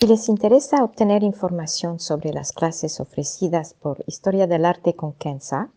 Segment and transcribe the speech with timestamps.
[0.00, 5.68] Si les interesa obtener información sobre las clases ofrecidas por Historia del Arte con Kenza,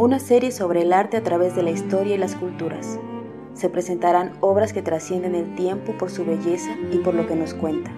[0.00, 2.98] Una serie sobre el arte a través de la historia y las culturas.
[3.52, 7.52] Se presentarán obras que trascienden el tiempo por su belleza y por lo que nos
[7.52, 7.92] cuenta.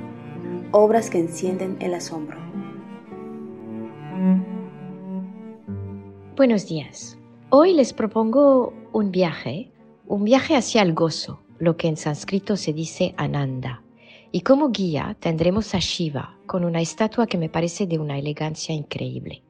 [0.73, 2.41] Obras que encienden el asombro.
[6.35, 7.17] Buenos días.
[7.51, 9.71] Hoy les propongo un viaje,
[10.09, 13.81] un viaje hacia el gozo, lo que en sánscrito se dice Ananda.
[14.33, 18.75] Y como guía tendremos a Shiva con una estatua que me parece de una elegancia
[18.75, 19.45] increíble.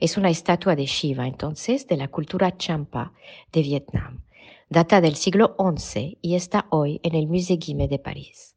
[0.00, 3.12] Es una estatua de Shiva entonces de la cultura Champa
[3.52, 4.22] de Vietnam.
[4.68, 8.56] Data del siglo XI y está hoy en el Musée Guimet de París.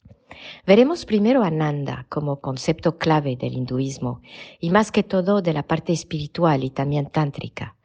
[0.65, 4.21] Veremos primero a Nanda como concepto clave del hinduismo
[4.59, 7.75] y más que todo de la parte espiritual y también tántrica.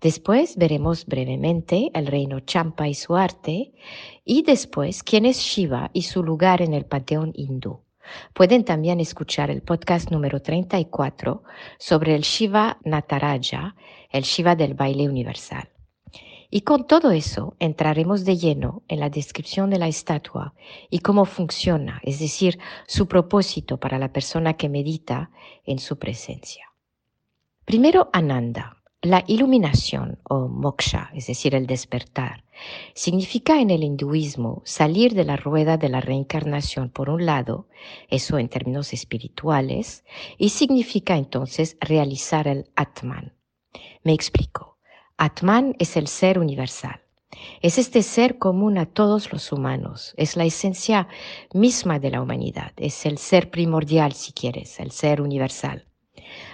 [0.00, 3.72] Después veremos brevemente el reino Champa y su arte
[4.24, 7.80] y después quién es Shiva y su lugar en el panteón hindú.
[8.34, 11.42] Pueden también escuchar el podcast número 34
[11.78, 13.74] sobre el Shiva Nataraja,
[14.10, 15.68] el Shiva del baile universal.
[16.50, 20.54] Y con todo eso entraremos de lleno en la descripción de la estatua
[20.88, 25.30] y cómo funciona, es decir, su propósito para la persona que medita
[25.64, 26.72] en su presencia.
[27.66, 28.77] Primero, Ananda.
[29.02, 32.42] La iluminación o moksha, es decir, el despertar,
[32.94, 37.68] significa en el hinduismo salir de la rueda de la reencarnación por un lado,
[38.08, 40.04] eso en términos espirituales,
[40.36, 43.34] y significa entonces realizar el Atman.
[44.02, 44.78] Me explico.
[45.16, 47.00] Atman es el ser universal.
[47.62, 51.06] Es este ser común a todos los humanos, es la esencia
[51.54, 55.87] misma de la humanidad, es el ser primordial si quieres, el ser universal.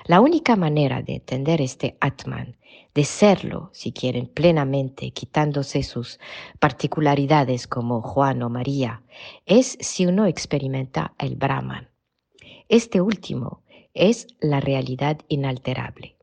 [0.07, 2.57] La única manera de entender este Atman,
[2.95, 6.21] de serlo, si quieren, plenamente, quitándose sus
[6.61, 9.03] particularidades como Juan o María,
[9.47, 11.91] es si uno experimenta el Brahman.
[12.69, 13.63] Este último
[13.95, 16.17] es la realidad inalterable.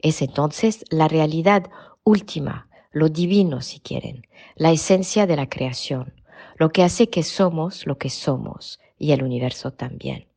[0.00, 1.70] Es entonces la realidad
[2.04, 6.14] última, lo divino si quieren, la esencia de la creación,
[6.56, 10.28] lo que hace que somos lo que somos y el universo también.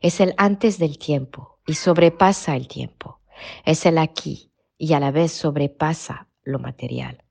[0.00, 3.20] Es el antes del tiempo y sobrepasa el tiempo.
[3.64, 7.22] Es el aquí y a la vez sobrepasa lo material.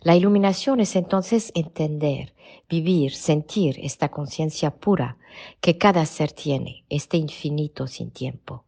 [0.00, 2.34] La iluminación es entonces entender,
[2.68, 5.18] vivir, sentir esta conciencia pura
[5.60, 8.64] que cada ser tiene, este infinito sin tiempo.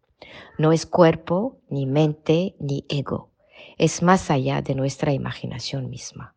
[0.58, 3.30] No es cuerpo, ni mente, ni ego.
[3.78, 6.34] Es más allá de nuestra imaginación misma.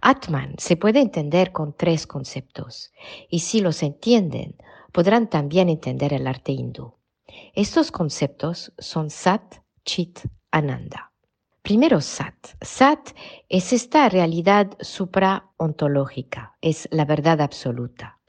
[0.00, 2.92] Atman se puede entender con tres conceptos
[3.30, 4.56] y si los entienden,
[4.96, 6.94] podrán también entender el arte hindú.
[7.52, 10.20] Estos conceptos son Sat, Chit,
[10.50, 11.12] Ananda.
[11.60, 12.34] Primero Sat.
[12.62, 13.10] Sat
[13.50, 18.20] es esta realidad supraontológica, es la verdad absoluta.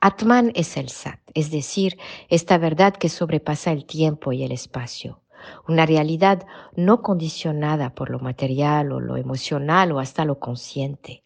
[0.00, 1.98] Atman es el Sat, es decir,
[2.30, 5.20] esta verdad que sobrepasa el tiempo y el espacio,
[5.68, 6.46] una realidad
[6.76, 11.25] no condicionada por lo material o lo emocional o hasta lo consciente.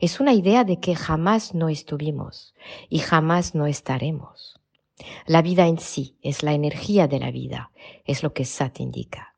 [0.00, 2.54] Es una idea de que jamás no estuvimos
[2.88, 4.60] y jamás no estaremos.
[5.26, 7.70] La vida en sí es la energía de la vida,
[8.04, 9.34] es lo que Sat indica.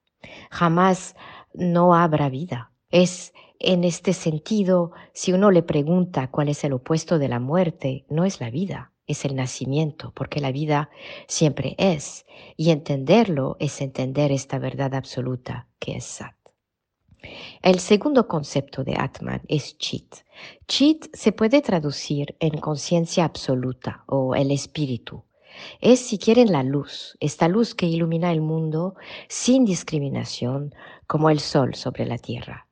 [0.50, 1.16] Jamás
[1.54, 2.70] no habrá vida.
[2.90, 8.06] Es en este sentido, si uno le pregunta cuál es el opuesto de la muerte,
[8.08, 10.90] no es la vida, es el nacimiento, porque la vida
[11.26, 12.24] siempre es,
[12.56, 16.37] y entenderlo es entender esta verdad absoluta que es Sat.
[17.62, 20.16] El segundo concepto de Atman es Chit.
[20.66, 25.24] Chit se puede traducir en conciencia absoluta o el espíritu.
[25.80, 28.94] Es, si quieren, la luz, esta luz que ilumina el mundo
[29.28, 30.74] sin discriminación,
[31.06, 32.68] como el sol sobre la tierra.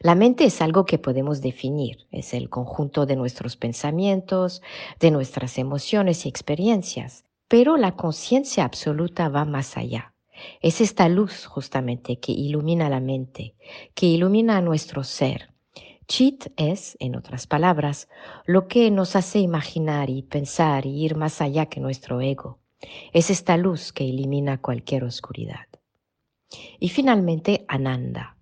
[0.00, 4.62] La mente es algo que podemos definir, es el conjunto de nuestros pensamientos,
[4.98, 7.24] de nuestras emociones y experiencias.
[7.48, 10.12] Pero la conciencia absoluta va más allá.
[10.60, 13.54] Es esta luz justamente que ilumina la mente,
[13.94, 15.52] que ilumina nuestro ser.
[16.06, 18.08] Chit es, en otras palabras,
[18.46, 22.60] lo que nos hace imaginar y pensar y ir más allá que nuestro ego.
[23.12, 25.66] Es esta luz que elimina cualquier oscuridad.
[26.80, 28.36] Y finalmente, Ananda.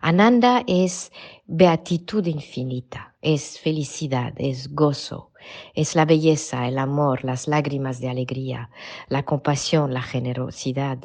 [0.00, 1.12] Ananda es
[1.46, 5.32] beatitud infinita, es felicidad, es gozo,
[5.74, 8.70] es la belleza, el amor, las lágrimas de alegría,
[9.08, 10.98] la compasión, la generosidad.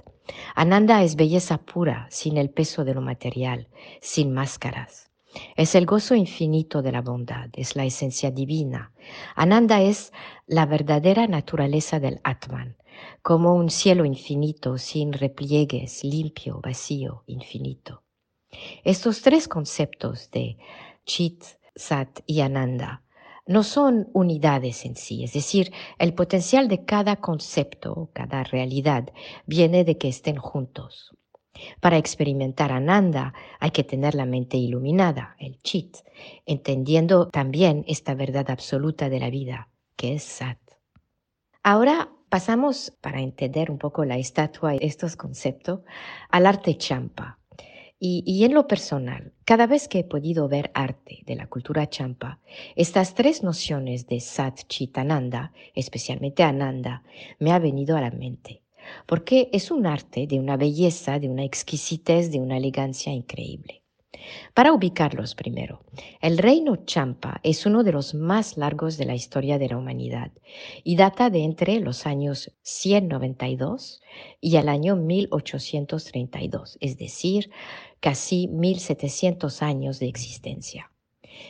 [0.55, 3.67] Ananda es belleza pura, sin el peso de lo material,
[4.01, 5.11] sin máscaras.
[5.55, 8.91] Es el gozo infinito de la bondad, es la esencia divina.
[9.35, 10.11] Ananda es
[10.47, 12.77] la verdadera naturaleza del Atman,
[13.21, 18.03] como un cielo infinito, sin repliegues, limpio, vacío, infinito.
[18.83, 20.57] Estos tres conceptos de
[21.05, 21.43] Chit,
[21.75, 23.03] Sat y Ananda
[23.47, 29.09] no son unidades en sí, es decir, el potencial de cada concepto, cada realidad,
[29.45, 31.15] viene de que estén juntos.
[31.79, 35.97] Para experimentar Ananda hay que tener la mente iluminada, el chit,
[36.45, 40.59] entendiendo también esta verdad absoluta de la vida, que es Sat.
[41.63, 45.81] Ahora pasamos, para entender un poco la estatua y estos conceptos,
[46.29, 47.39] al arte champa.
[47.99, 52.39] Y, en lo personal, cada vez que he podido ver arte de la cultura champa,
[52.75, 57.01] estas tres nociones de Sat Chitananda, especialmente Ananda,
[57.39, 58.61] me ha venido a la mente,
[59.07, 63.81] porque es un arte de una belleza, de una exquisitez, de una elegancia increíble.
[64.53, 65.81] Para ubicarlos primero,
[66.21, 70.31] el reino Champa es uno de los más largos de la historia de la humanidad
[70.83, 74.01] y data de entre los años 192
[74.41, 77.49] y el año 1832, es decir,
[77.99, 80.91] casi 1700 años de existencia.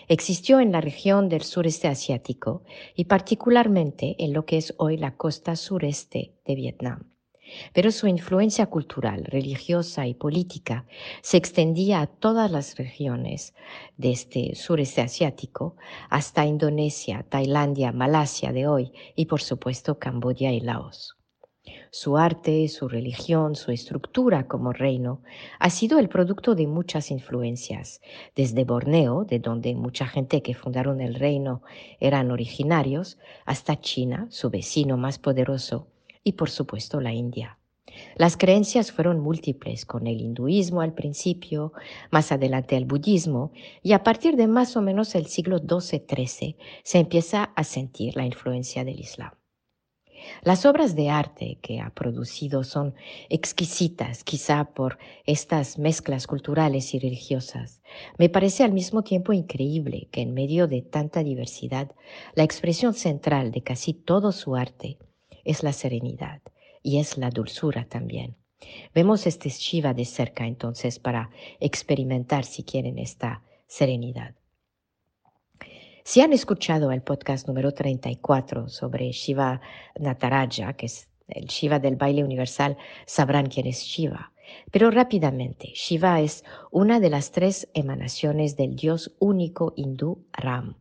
[0.08, 2.64] Existió en la región del sureste asiático
[2.96, 7.17] y particularmente en lo que es hoy la costa sureste de Vietnam
[7.74, 10.86] pero su influencia cultural, religiosa y política
[11.22, 13.54] se extendía a todas las regiones
[13.98, 15.76] de este sureste asiático,
[16.10, 21.18] hasta Indonesia, Tailandia, Malasia de hoy y por supuesto Camboya y Laos.
[21.92, 25.22] Su arte, su religión, su estructura como reino
[25.60, 28.02] ha sido el producto de muchas influencias,
[28.36, 31.62] desde Borneo, de donde mucha gente que fundaron el reino
[32.00, 35.88] eran originarios, hasta China, su vecino más poderoso,
[36.28, 37.58] y por supuesto la India.
[38.18, 41.72] Las creencias fueron múltiples, con el hinduismo al principio,
[42.12, 47.00] más adelante el budismo, y a partir de más o menos el siglo XII-XIII se
[47.00, 49.32] empieza a sentir la influencia del Islam.
[50.42, 52.94] Las obras de arte que ha producido son
[53.30, 57.82] exquisitas, quizá por estas mezclas culturales y religiosas.
[58.18, 61.92] Me parece al mismo tiempo increíble que en medio de tanta diversidad,
[62.36, 64.98] la expresión central de casi todo su arte
[65.48, 66.42] es la serenidad
[66.84, 68.36] y es la dulzura también.
[68.94, 71.30] Vemos este Shiva de cerca entonces para
[71.60, 74.36] experimentar si quieren esta serenidad.
[76.04, 79.62] Si han escuchado el podcast número 34 sobre Shiva
[80.00, 84.32] Nataraja, que es el Shiva del baile universal, sabrán quién es Shiva.
[84.72, 90.78] Pero rápidamente, Shiva es una de las tres emanaciones del dios único hindú Ram.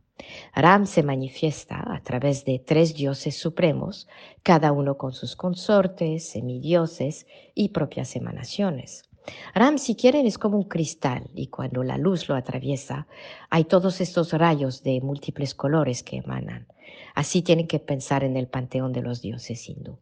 [0.55, 4.07] Ram se manifiesta a través de tres dioses supremos,
[4.43, 9.03] cada uno con sus consortes, semidioses y propias emanaciones.
[9.53, 13.07] Ram, si quieren, es como un cristal y cuando la luz lo atraviesa,
[13.49, 16.67] hay todos estos rayos de múltiples colores que emanan.
[17.13, 19.99] Así tienen que pensar en el panteón de los dioses hindú.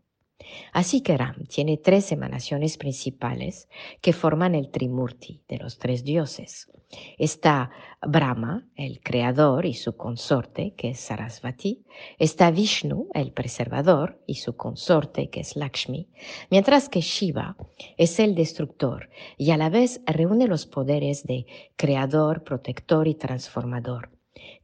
[0.74, 3.68] Así que Ram tiene tres emanaciones principales
[4.02, 6.70] que forman el Trimurti de los tres dioses.
[7.18, 7.72] Está
[8.02, 11.84] Brahma, el creador y su consorte, que es Sarasvati.
[12.20, 16.08] Está Vishnu, el preservador, y su consorte, que es Lakshmi.
[16.50, 17.58] Mientras que Shiva
[17.98, 21.46] es el destructor y a la vez reúne los poderes de
[21.76, 24.15] creador, protector y transformador.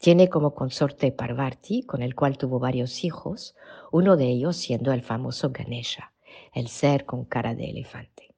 [0.01, 3.55] Tiene como consorte Parvati, con el cual tuvo varios hijos,
[3.91, 6.11] uno de ellos siendo el famoso Ganesha,
[6.55, 8.33] el ser con cara de elefante.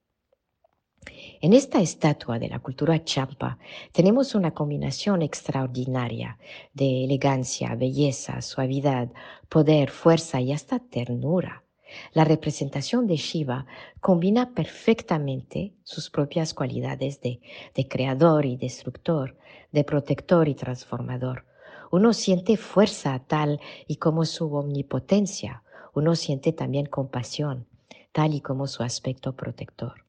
[1.39, 3.60] En esta estatua de la cultura champa
[3.93, 6.38] tenemos una combinación extraordinaria
[6.74, 9.13] de elegancia, belleza, suavidad,
[9.48, 11.63] poder, fuerza y hasta ternura.
[12.12, 13.67] La representación de Shiva
[14.01, 17.39] combina perfectamente sus propias cualidades de,
[17.74, 19.38] de creador y destructor,
[19.72, 21.53] de protector y transformador.
[21.94, 25.62] Uno siente fuerza tal y como su omnipotencia.
[25.94, 27.68] Uno siente también compasión,
[28.12, 30.04] tal y como su aspecto protector.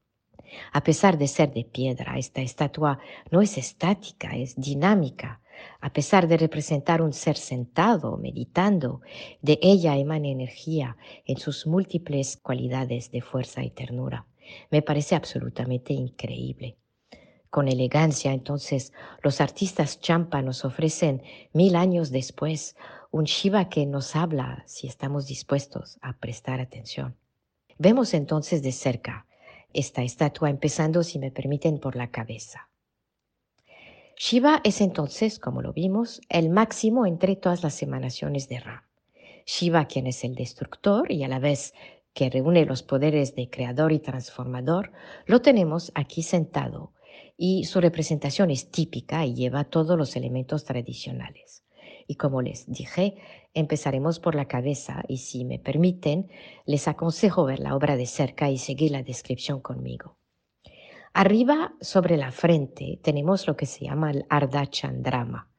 [0.73, 2.97] A pesar de ser de piedra, esta estatua
[3.29, 5.41] no es estática, es dinámica.
[5.79, 9.01] A pesar de representar un ser sentado, meditando,
[9.43, 14.25] de ella emana energía en sus múltiples cualidades de fuerza y ternura.
[14.71, 16.79] Me parece absolutamente increíble.
[17.55, 18.91] Con elegancia, entonces,
[19.23, 22.75] los artistas champa nos ofrecen mil años después
[23.11, 27.15] un Shiva que nos habla si estamos dispuestos a prestar atención.
[27.77, 29.25] Vemos entonces de cerca
[29.71, 32.67] esta estatua empezando, si me permiten, por la cabeza.
[34.17, 38.83] Shiva es entonces, como lo vimos, el máximo entre todas las emanaciones de Ram.
[39.45, 41.73] Shiva, quien es el destructor y a la vez
[42.13, 44.91] que reúne los poderes de creador y transformador,
[45.25, 46.91] lo tenemos aquí sentado
[47.37, 51.63] y su representación es típica y lleva todos los elementos tradicionales.
[52.07, 53.15] Y como les dije,
[53.53, 56.29] empezaremos por la cabeza y si me permiten,
[56.65, 60.17] les aconsejo ver la obra de cerca y seguir la descripción conmigo.
[61.13, 65.49] Arriba, sobre la frente, tenemos lo que se llama el Ardha Chandrama.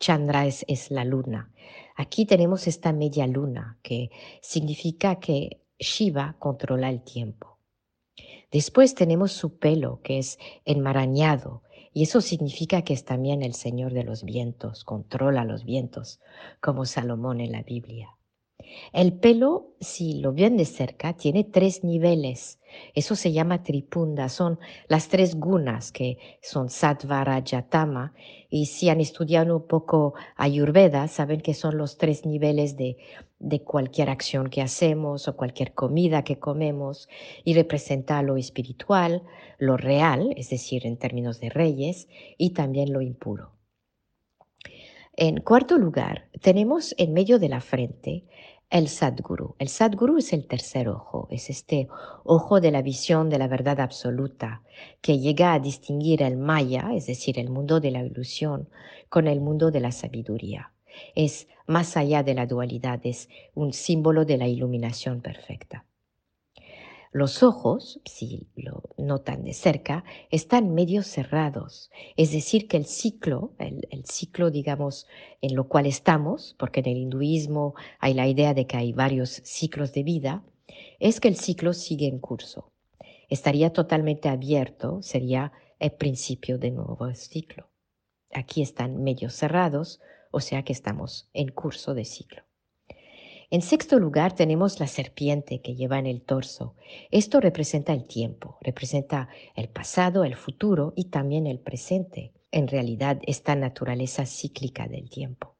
[0.00, 1.52] Chandra es, es la luna.
[1.96, 4.10] Aquí tenemos esta media luna, que
[4.40, 7.57] significa que Shiva controla el tiempo.
[8.50, 13.92] Después tenemos su pelo, que es enmarañado, y eso significa que es también el Señor
[13.92, 16.20] de los vientos, controla los vientos,
[16.60, 18.17] como Salomón en la Biblia.
[18.92, 22.58] El pelo, si lo ven de cerca, tiene tres niveles.
[22.94, 24.28] Eso se llama tripunda.
[24.28, 28.14] Son las tres gunas que son sattva, rajatama.
[28.50, 32.96] Y si han estudiado un poco ayurveda, saben que son los tres niveles de,
[33.38, 37.08] de cualquier acción que hacemos o cualquier comida que comemos.
[37.44, 39.22] Y representa lo espiritual,
[39.58, 43.57] lo real, es decir, en términos de reyes, y también lo impuro.
[45.20, 48.22] En cuarto lugar, tenemos en medio de la frente
[48.70, 49.56] el Sadguru.
[49.58, 51.88] El Sadguru es el tercer ojo, es este
[52.22, 54.62] ojo de la visión de la verdad absoluta
[55.00, 58.68] que llega a distinguir el Maya, es decir, el mundo de la ilusión,
[59.08, 60.70] con el mundo de la sabiduría.
[61.16, 65.84] Es más allá de la dualidad, es un símbolo de la iluminación perfecta.
[67.10, 73.54] Los ojos, si lo notan de cerca, están medio cerrados, es decir, que el ciclo,
[73.58, 75.06] el, ciclo, digamos,
[75.40, 79.40] en lo cual estamos, porque en el hinduismo hay la idea de que hay varios
[79.44, 80.44] ciclos de vida,
[81.00, 82.72] es que el ciclo sigue en curso.
[83.30, 87.70] Estaría totalmente abierto, sería el principio de nuevo ciclo.
[88.34, 90.00] Aquí están medio cerrados,
[90.30, 92.47] o sea que estamos en curso de ciclo.
[93.50, 96.74] En sexto lugar tenemos la serpiente que lleva en el torso.
[97.10, 102.34] Esto representa el tiempo, representa el pasado, el futuro y también el presente.
[102.50, 105.56] En realidad, esta naturaleza cíclica del tiempo.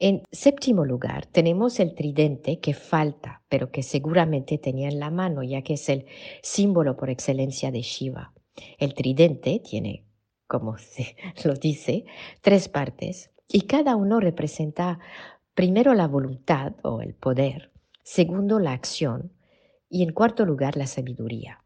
[0.00, 5.44] En séptimo lugar, tenemos el tridente que falta, pero que seguramente tenía en la mano,
[5.44, 6.06] ya que es el
[6.42, 8.34] símbolo por excelencia de Shiva.
[8.78, 10.04] El tridente tiene,
[10.48, 12.06] como se lo dice,
[12.42, 14.98] tres partes y cada uno representa
[15.56, 17.70] Primero la voluntad o el poder,
[18.02, 19.32] segundo la acción
[19.88, 21.64] y en cuarto lugar la sabiduría.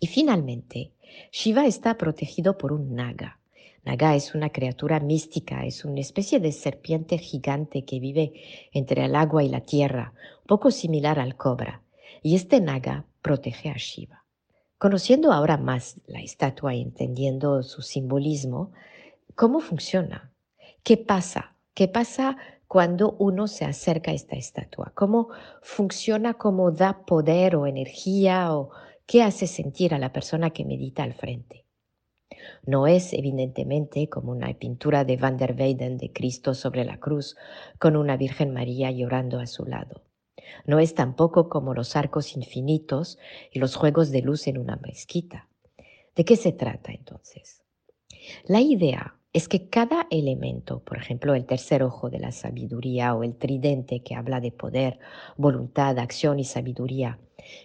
[0.00, 0.90] Y finalmente,
[1.30, 3.38] Shiva está protegido por un naga.
[3.84, 8.32] Naga es una criatura mística, es una especie de serpiente gigante que vive
[8.72, 10.12] entre el agua y la tierra,
[10.48, 11.80] poco similar al cobra.
[12.24, 14.24] Y este naga protege a Shiva.
[14.78, 18.72] Conociendo ahora más la estatua y entendiendo su simbolismo,
[19.36, 20.32] ¿cómo funciona?
[20.82, 21.54] ¿Qué pasa?
[21.74, 22.36] ¿Qué pasa
[22.74, 24.90] cuando uno se acerca a esta estatua?
[24.96, 25.28] ¿Cómo
[25.62, 28.70] funciona, cómo da poder o energía o
[29.06, 31.66] qué hace sentir a la persona que medita al frente?
[32.66, 37.36] No es evidentemente como una pintura de Van der Weyden de Cristo sobre la cruz
[37.78, 40.02] con una Virgen María llorando a su lado.
[40.66, 43.20] No es tampoco como los arcos infinitos
[43.52, 45.48] y los juegos de luz en una mezquita.
[46.16, 47.62] ¿De qué se trata entonces?
[48.48, 53.24] La idea es que cada elemento, por ejemplo, el tercer ojo de la sabiduría o
[53.24, 55.00] el tridente que habla de poder,
[55.36, 57.18] voluntad, acción y sabiduría,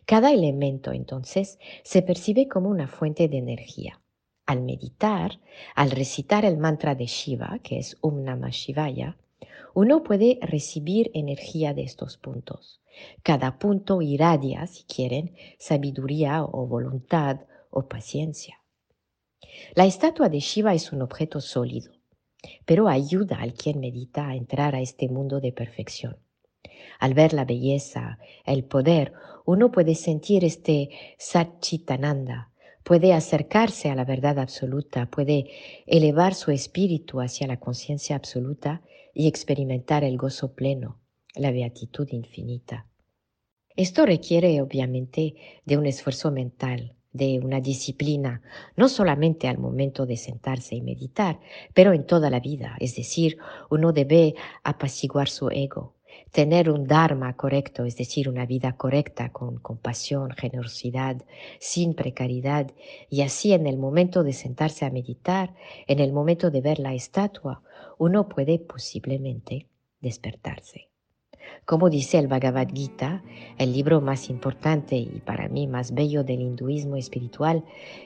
[0.07, 4.01] cada elemento entonces se percibe como una fuente de energía.
[4.47, 5.39] Al meditar,
[5.75, 9.17] al recitar el mantra de Shiva, que es Om Shivaya,
[9.75, 12.81] uno puede recibir energía de estos puntos.
[13.21, 18.58] Cada punto irradia, si quieren, sabiduría o voluntad o paciencia.
[19.75, 21.91] La estatua de Shiva es un objeto sólido,
[22.65, 26.17] pero ayuda al quien medita a entrar a este mundo de perfección.
[26.99, 29.13] Al ver la belleza, el poder,
[29.45, 32.51] uno puede sentir este Satchitananda,
[32.83, 35.49] puede acercarse a la verdad absoluta, puede
[35.85, 38.81] elevar su espíritu hacia la conciencia absoluta
[39.13, 40.99] y experimentar el gozo pleno,
[41.35, 42.87] la beatitud infinita.
[43.75, 48.41] Esto requiere obviamente de un esfuerzo mental, de una disciplina,
[48.75, 51.39] no solamente al momento de sentarse y meditar,
[51.73, 52.75] pero en toda la vida.
[52.79, 53.37] Es decir,
[53.69, 55.95] uno debe apaciguar su ego,
[56.31, 61.23] tener un dharma correcto, es decir, una vida correcta con compasión, generosidad,
[61.59, 62.71] sin precariedad,
[63.09, 65.55] y así en el momento de sentarse a meditar,
[65.87, 67.63] en el momento de ver la estatua,
[67.97, 69.67] uno puede posiblemente
[69.99, 70.88] despertarse.
[71.65, 73.23] Como dice el Bhagavad Gita,
[73.57, 77.63] el libro más importante y para mí más bello del hinduismo espiritual,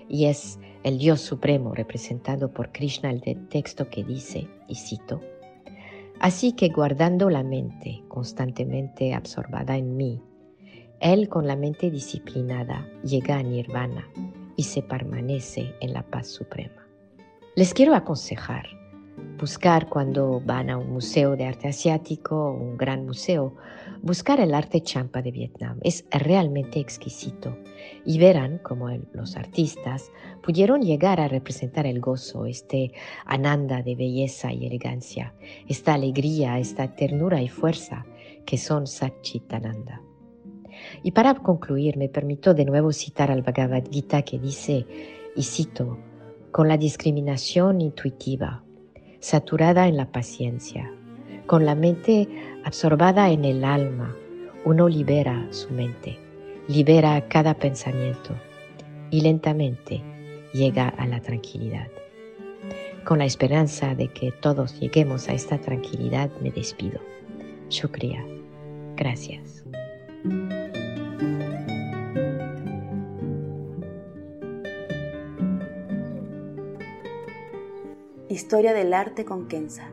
[0.10, 5.22] y es el Dios Supremo representado por Krishna, el texto que dice, y cito,
[6.19, 10.22] Así que guardando la mente constantemente absorbada en mí,
[11.01, 14.07] él con la mente disciplinada llega a nirvana
[14.55, 16.88] y se permanece en la paz suprema.
[17.55, 18.67] Les quiero aconsejar
[19.38, 23.55] buscar cuando van a un museo de arte asiático, un gran museo,
[24.01, 25.79] buscar el arte champa de Vietnam.
[25.84, 27.58] Es realmente exquisito
[28.05, 32.91] y verán cómo los artistas pudieron llegar a representar el gozo, este
[33.25, 35.34] ananda de belleza y elegancia,
[35.67, 38.05] esta alegría, esta ternura y fuerza
[38.46, 40.01] que son Satchitananda.
[41.01, 44.86] Y para concluir, me permito de nuevo citar al Bhagavad Gita que dice,
[45.36, 45.98] y cito,
[46.51, 48.63] con la discriminación intuitiva,
[49.24, 50.92] saturada en la paciencia.
[51.46, 52.27] Con la mente
[52.65, 54.13] absorbada en el alma,
[54.65, 56.20] uno libera su mente,
[56.68, 58.36] libera cada pensamiento
[59.12, 60.01] y lentamente
[60.53, 61.88] llega a la tranquilidad.
[63.06, 67.00] Con la esperanza de que todos lleguemos a esta tranquilidad, me despido.
[67.70, 68.25] Shukriya.
[68.98, 69.63] Gracias.
[78.34, 79.84] Historia del arte con Kenza.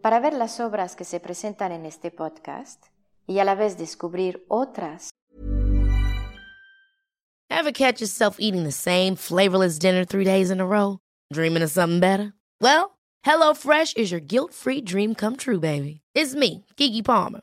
[0.00, 2.86] Para ver las obras que se presentan en este podcast
[3.26, 5.10] y a la vez descubrir otras.
[7.50, 11.00] Ever catch yourself eating the same flavorless dinner three days in a row?
[11.34, 12.32] Dreaming of something better?
[12.62, 16.00] Well, HelloFresh is your guilt-free dream come true, baby.
[16.14, 17.42] It's me, Kiki Palmer.